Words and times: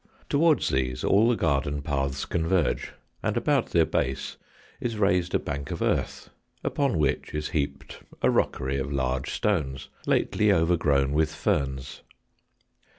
Towards 0.29 0.69
these 0.69 1.03
all 1.03 1.29
the 1.29 1.35
garden 1.35 1.83
paths 1.83 2.25
converge, 2.25 2.93
and 3.21 3.37
about 3.37 3.67
their 3.67 3.85
base 3.85 4.37
is 4.79 4.97
raised 4.97 5.35
a 5.35 5.37
bank 5.37 5.69
of 5.69 5.79
earth, 5.83 6.31
upon 6.63 6.97
which 6.97 7.35
is 7.35 7.49
heaped 7.49 8.01
a 8.23 8.31
rockery 8.31 8.77
of 8.79 8.91
large 8.91 9.29
stones 9.29 9.89
lately 10.07 10.51
overgrown 10.51 11.11
with 11.13 11.31
ferns. 11.35 12.01